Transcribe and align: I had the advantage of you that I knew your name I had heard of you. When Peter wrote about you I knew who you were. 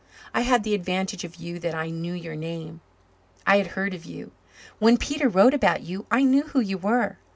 I 0.33 0.41
had 0.41 0.63
the 0.63 0.73
advantage 0.73 1.23
of 1.23 1.35
you 1.35 1.59
that 1.59 1.75
I 1.75 1.91
knew 1.91 2.13
your 2.15 2.35
name 2.35 2.81
I 3.45 3.57
had 3.57 3.67
heard 3.77 3.93
of 3.93 4.03
you. 4.03 4.31
When 4.79 4.97
Peter 4.97 5.29
wrote 5.29 5.53
about 5.53 5.83
you 5.83 6.07
I 6.09 6.23
knew 6.23 6.41
who 6.41 6.59
you 6.59 6.79
were. 6.79 7.19